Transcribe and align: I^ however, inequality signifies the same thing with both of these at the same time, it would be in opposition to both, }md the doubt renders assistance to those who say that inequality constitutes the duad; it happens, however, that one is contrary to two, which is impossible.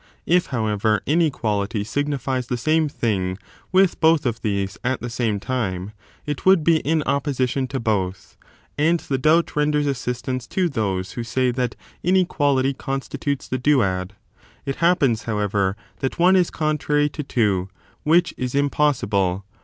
I^ 0.27 0.47
however, 0.47 1.01
inequality 1.05 1.83
signifies 1.83 2.47
the 2.47 2.57
same 2.57 2.89
thing 2.89 3.37
with 3.71 3.99
both 3.99 4.25
of 4.25 4.41
these 4.41 4.75
at 4.83 4.99
the 4.99 5.11
same 5.11 5.39
time, 5.39 5.91
it 6.25 6.43
would 6.43 6.63
be 6.63 6.77
in 6.77 7.03
opposition 7.03 7.67
to 7.67 7.79
both, 7.79 8.35
}md 8.79 9.07
the 9.09 9.19
doubt 9.19 9.55
renders 9.55 9.85
assistance 9.85 10.47
to 10.47 10.69
those 10.69 11.11
who 11.11 11.23
say 11.23 11.51
that 11.51 11.75
inequality 12.01 12.73
constitutes 12.73 13.47
the 13.47 13.59
duad; 13.59 14.13
it 14.65 14.77
happens, 14.77 15.25
however, 15.25 15.75
that 15.99 16.17
one 16.17 16.35
is 16.35 16.49
contrary 16.49 17.07
to 17.09 17.21
two, 17.21 17.69
which 18.01 18.33
is 18.37 18.55
impossible. 18.55 19.45